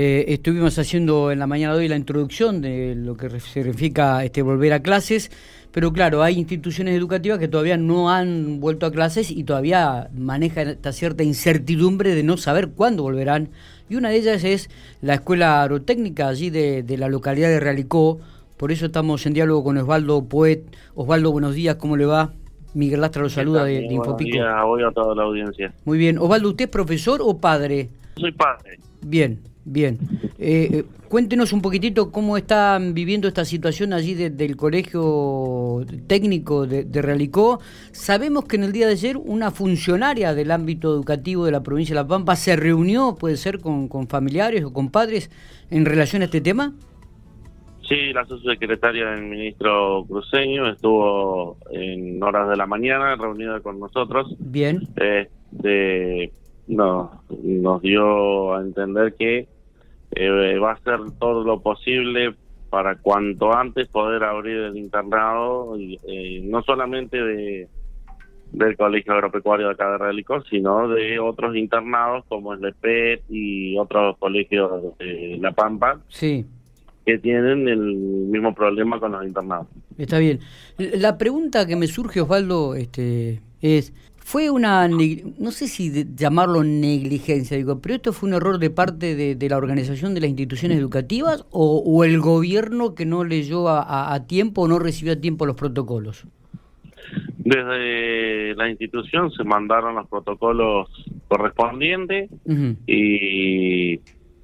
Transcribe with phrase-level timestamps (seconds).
[0.00, 4.42] Eh, estuvimos haciendo en la mañana de hoy la introducción de lo que significa este,
[4.42, 5.28] volver a clases,
[5.72, 10.68] pero claro, hay instituciones educativas que todavía no han vuelto a clases y todavía manejan
[10.68, 13.48] esta cierta incertidumbre de no saber cuándo volverán.
[13.88, 14.70] Y una de ellas es
[15.02, 18.20] la Escuela Agrotécnica allí de, de la localidad de Realicó.
[18.56, 20.62] Por eso estamos en diálogo con Osvaldo Poet.
[20.94, 22.32] Osvaldo, buenos días, ¿cómo le va?
[22.72, 24.30] Miguel Lastra lo saluda de, de Infopico.
[24.30, 25.74] Buenos días, voy a toda la audiencia.
[25.84, 26.18] Muy bien.
[26.18, 27.88] Osvaldo, ¿usted es profesor o padre?
[28.16, 28.78] Soy padre.
[29.02, 29.40] Bien,
[29.72, 29.98] bien.
[30.38, 36.66] Eh, eh, cuéntenos un poquitito cómo están viviendo esta situación allí de- del colegio técnico
[36.66, 37.60] de, de Realicó.
[37.92, 41.94] Sabemos que en el día de ayer una funcionaria del ámbito educativo de la provincia
[41.94, 45.30] de La Pampa se reunió, puede ser, con, con familiares o con padres
[45.70, 46.74] en relación a este tema.
[47.88, 54.36] Sí, la subsecretaria del ministro Cruceño estuvo en horas de la mañana reunida con nosotros.
[54.38, 56.30] Bien, Este,
[56.66, 59.48] no, nos dio a entender que
[60.12, 62.34] eh, va a hacer todo lo posible
[62.70, 67.68] para cuanto antes poder abrir el internado, y, eh, no solamente de
[68.52, 74.16] del Colegio Agropecuario de acá de sino de otros internados como el EPET y otros
[74.18, 76.46] colegios de La Pampa, sí.
[77.04, 79.66] que tienen el mismo problema con los internados.
[79.98, 80.40] Está bien.
[80.78, 83.92] La pregunta que me surge, Osvaldo, este, es,
[84.30, 89.14] ¿fue una, no sé si llamarlo negligencia, digo, pero esto fue un error de parte
[89.16, 93.68] de, de la organización de las instituciones educativas o, o el gobierno que no leyó
[93.68, 96.24] a, a- a tiempo o no recibió a tiempo los protocolos?
[97.38, 100.88] Desde la institución se mandaron los protocolos
[101.28, 102.28] correspondientes
[102.86, 103.98] y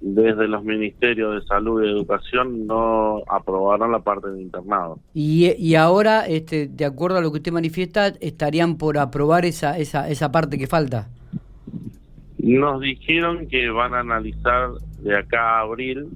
[0.00, 4.98] desde los ministerios de salud y educación no aprobaron la parte del internado.
[5.14, 9.78] Y, y ahora, este, de acuerdo a lo que usted manifiesta, estarían por aprobar esa,
[9.78, 11.08] esa, esa parte que falta.
[12.38, 16.08] Nos dijeron que van a analizar de acá a abril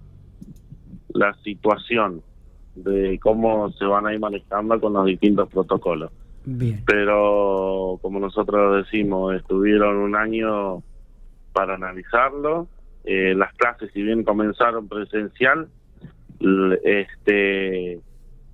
[1.09, 2.23] la situación
[2.75, 6.11] de cómo se van a ir manejando con los distintos protocolos.
[6.45, 6.83] Bien.
[6.87, 10.83] Pero como nosotros decimos, estuvieron un año
[11.53, 12.69] para analizarlo.
[13.05, 15.69] Eh, las clases, si bien comenzaron presencial,
[16.85, 18.01] este,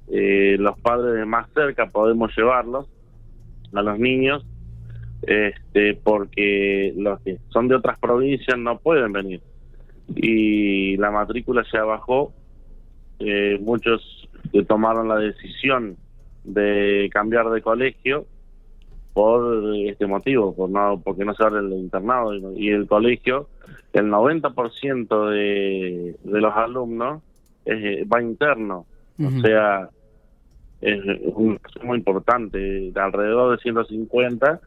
[0.09, 2.89] eh, los padres de más cerca podemos llevarlos
[3.75, 4.45] a los niños,
[5.23, 9.41] este, porque los que son de otras provincias no pueden venir.
[10.15, 12.33] Y la matrícula ya bajó.
[13.19, 14.29] Eh, muchos
[14.69, 15.97] tomaron la decisión
[16.45, 18.27] de cambiar de colegio
[19.17, 23.49] por este motivo, por no, porque no se abre el internado y, y el colegio,
[23.95, 27.23] el 90% de, de los alumnos
[27.65, 28.85] es, va interno,
[29.19, 29.89] o sea,
[30.83, 31.01] es
[31.35, 34.61] un muy importante, de alrededor de 150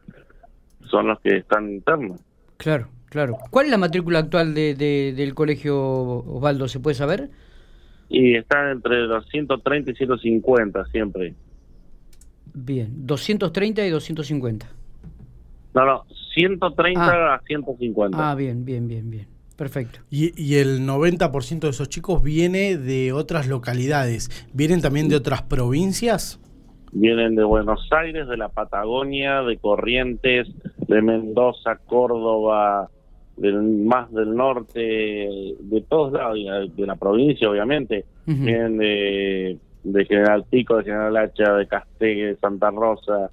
[0.90, 2.20] son los que están internos.
[2.56, 3.36] Claro, claro.
[3.50, 6.66] ¿Cuál es la matrícula actual de, de- del colegio Osvaldo?
[6.66, 7.30] ¿Se puede saber?
[8.08, 11.34] Y están entre los 130 y 150 siempre.
[12.54, 14.66] Bien, 230 y 250.
[15.74, 17.34] No, no, 130 Ah.
[17.34, 18.30] a 150.
[18.30, 19.26] Ah, bien, bien, bien, bien.
[19.56, 20.00] Perfecto.
[20.10, 24.30] Y, y el 90% de esos chicos viene de otras localidades.
[24.54, 26.40] ¿Vienen también de otras provincias?
[26.92, 30.48] Vienen de Buenos Aires, de la Patagonia, de Corrientes,
[30.88, 32.88] de Mendoza, Córdoba,
[33.36, 36.38] del, más del norte, de todos lados,
[36.76, 38.06] de la provincia, obviamente.
[38.26, 43.30] Vienen de, de General Pico, de General Hacha, de Castegue, de Santa Rosa,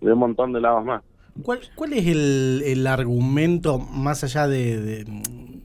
[0.00, 1.02] de un montón de lados más.
[1.42, 5.04] ¿Cuál, cuál es el, el argumento, más allá de, de,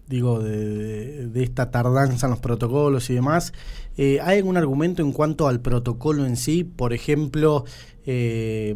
[0.08, 3.54] digo, de, de esta tardanza en los protocolos y demás?
[3.98, 6.64] eh, ¿Hay algún argumento en cuanto al protocolo en sí?
[6.64, 7.66] Por ejemplo,
[8.06, 8.76] eh,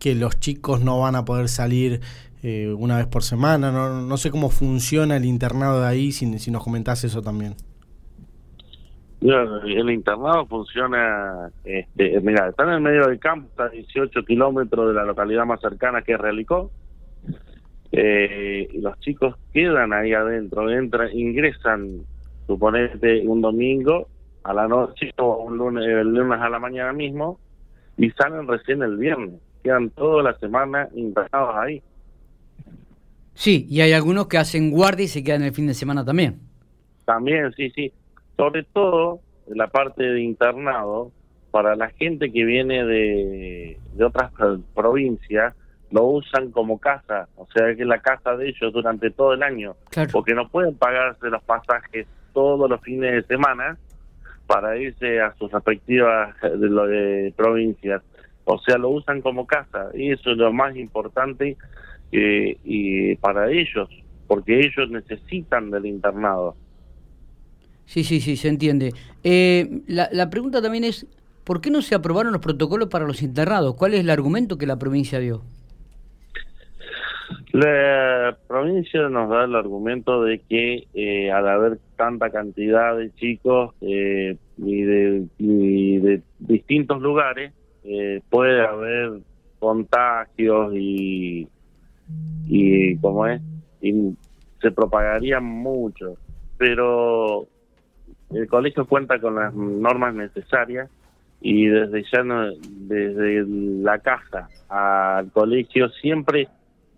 [0.00, 2.00] que los chicos no van a poder salir
[2.42, 3.70] eh, una vez por semana.
[3.70, 7.54] No, no sé cómo funciona el internado de ahí, si, si nos comentás eso también.
[9.20, 14.88] El internado funciona, este, mira, está en el medio del campo, está a 18 kilómetros
[14.88, 16.70] de la localidad más cercana que es Realicó.
[17.90, 22.02] Eh, y los chicos quedan ahí adentro, entran, ingresan,
[22.46, 24.08] suponete, un domingo
[24.44, 27.40] a la noche o un lunes, el lunes a la mañana mismo
[27.96, 29.40] y salen recién el viernes.
[29.64, 31.82] Quedan toda la semana internados ahí.
[33.34, 36.40] Sí, y hay algunos que hacen guardia y se quedan el fin de semana también.
[37.04, 37.92] También, sí, sí.
[38.38, 41.10] Sobre todo la parte de internado,
[41.50, 45.54] para la gente que viene de, de otras pro- provincias,
[45.90, 49.42] lo usan como casa, o sea que es la casa de ellos durante todo el
[49.42, 50.10] año, Claro.
[50.12, 53.78] porque no pueden pagarse los pasajes todos los fines de semana
[54.46, 58.02] para irse a sus respectivas eh, de lo de provincias.
[58.44, 61.56] O sea, lo usan como casa y eso es lo más importante
[62.12, 63.88] eh, y para ellos,
[64.26, 66.54] porque ellos necesitan del internado.
[67.88, 68.92] Sí, sí, sí, se entiende.
[69.24, 71.06] Eh, la, la pregunta también es,
[71.42, 73.76] ¿por qué no se aprobaron los protocolos para los internados?
[73.76, 75.40] ¿Cuál es el argumento que la provincia dio?
[77.52, 83.74] La provincia nos da el argumento de que eh, al haber tanta cantidad de chicos
[83.80, 87.54] eh, y, de, y de distintos lugares,
[87.84, 89.20] eh, puede haber
[89.60, 91.48] contagios y,
[92.48, 93.40] y como es,
[93.80, 94.14] y
[94.60, 96.18] se propagaría mucho.
[96.58, 97.48] Pero
[98.30, 100.90] el colegio cuenta con las normas necesarias
[101.40, 106.48] y desde ya no, desde la casa al colegio siempre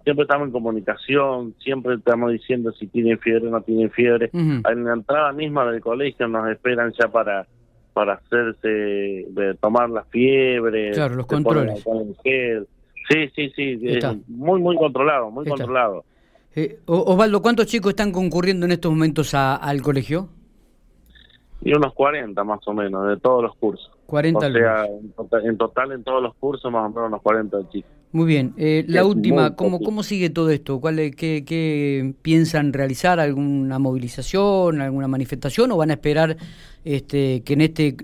[0.02, 4.30] siempre estamos en comunicación, siempre estamos diciendo si tienen fiebre o no tienen fiebre.
[4.32, 7.46] En la entrada misma del colegio nos esperan ya para
[7.92, 10.92] para hacerse, de tomar la fiebre.
[10.92, 11.84] Claro, los controles.
[13.08, 13.98] Sí, sí, sí,
[14.28, 16.04] muy, muy controlado, muy controlado.
[16.54, 20.28] Eh, Osvaldo, ¿cuántos chicos están concurriendo en estos momentos al colegio?
[21.62, 23.90] Y unos 40 más o menos, de todos los cursos.
[24.06, 24.84] 40 o sea,
[25.44, 27.90] en total, en todos los cursos más o menos unos 40 chicos.
[28.12, 28.54] Muy bien.
[28.56, 30.80] Eh, la última, ¿cómo, ¿cómo sigue todo esto?
[30.80, 33.20] ¿Cuál, qué, ¿Qué piensan realizar?
[33.20, 36.36] ¿Alguna movilización, alguna manifestación o van a esperar
[36.84, 37.96] este, que en este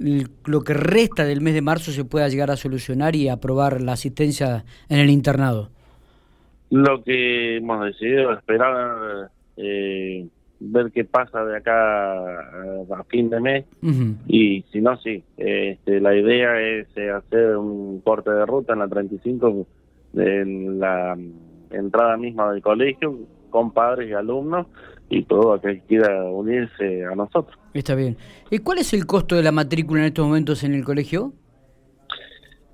[0.44, 3.92] lo que resta del mes de marzo se pueda llegar a solucionar y aprobar la
[3.92, 5.70] asistencia en el internado?
[6.70, 10.28] Lo que hemos decidido es esperar eh,
[10.60, 13.64] ver qué pasa de acá a fin de mes
[14.26, 15.22] y si no, sí.
[15.36, 19.66] Este, la idea es eh, hacer un corte de ruta en la 35
[20.14, 21.16] en la
[21.70, 23.18] entrada misma del colegio
[23.50, 24.66] con padres y alumnos
[25.08, 27.58] y todo aquel que quiera unirse a nosotros.
[27.74, 28.16] Está bien.
[28.50, 31.32] ¿Y cuál es el costo de la matrícula en estos momentos en el colegio?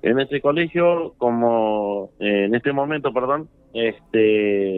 [0.01, 4.72] En este colegio, como eh, en este momento, perdón, este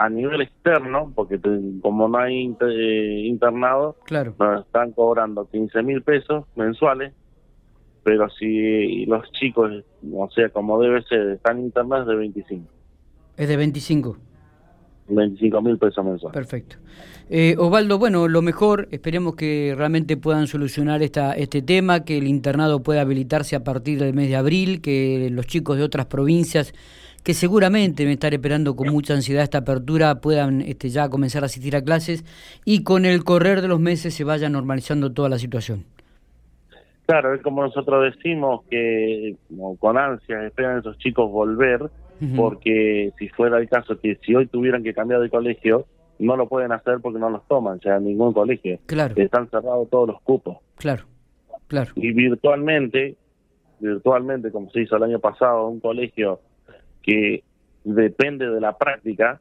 [0.00, 1.38] a nivel externo, porque
[1.82, 4.34] como no hay eh, internado, claro.
[4.38, 7.12] nos están cobrando 15 mil pesos mensuales,
[8.02, 12.66] pero si los chicos, o sea, como debe ser, están internados, es de 25.
[13.36, 14.16] Es de 25.
[15.08, 16.34] 25 mil pesos mensuales.
[16.34, 16.76] Perfecto.
[17.28, 22.26] Eh, Osvaldo, bueno, lo mejor, esperemos que realmente puedan solucionar esta, este tema, que el
[22.26, 26.72] internado pueda habilitarse a partir del mes de abril, que los chicos de otras provincias
[27.22, 31.46] que seguramente me estar esperando con mucha ansiedad esta apertura, puedan este, ya comenzar a
[31.46, 32.24] asistir a clases
[32.64, 35.84] y con el correr de los meses se vaya normalizando toda la situación.
[37.06, 39.34] Claro, es como nosotros decimos que
[39.80, 41.90] con ansias esperan esos chicos volver,
[42.36, 45.86] porque si fuera el caso que si hoy tuvieran que cambiar de colegio,
[46.20, 48.78] no lo pueden hacer porque no los toman, o sea, ningún colegio.
[48.86, 49.14] Claro.
[49.16, 50.58] Están cerrados todos los cupos.
[50.76, 51.04] Claro,
[51.66, 51.90] claro.
[51.96, 53.16] Y virtualmente,
[53.80, 56.40] virtualmente, como se hizo el año pasado, un colegio
[57.02, 57.42] que
[57.84, 59.40] depende de la práctica,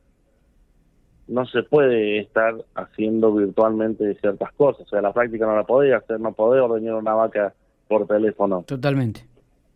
[1.27, 4.87] no se puede estar haciendo virtualmente ciertas cosas.
[4.87, 7.53] O sea, la práctica no la podía hacer, no podía ordeñar una vaca
[7.87, 8.63] por teléfono.
[8.67, 9.25] Totalmente.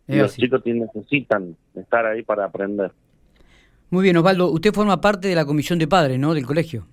[0.08, 2.92] los chicos necesitan estar ahí para aprender.
[3.90, 4.50] Muy bien, Osvaldo.
[4.50, 6.34] Usted forma parte de la comisión de padres, ¿no?
[6.34, 6.86] Del colegio.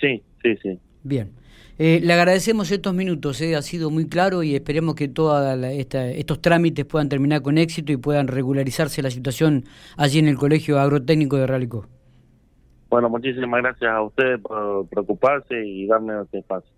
[0.00, 0.78] Sí, sí, sí.
[1.02, 1.32] Bien.
[1.80, 6.42] Eh, le agradecemos estos minutos, eh, ha sido muy claro y esperemos que todos estos
[6.42, 9.62] trámites puedan terminar con éxito y puedan regularizarse la situación
[9.96, 11.86] allí en el Colegio Agrotécnico de Realicó.
[12.90, 16.77] Bueno, muchísimas gracias a ustedes por preocuparse y darme este espacio.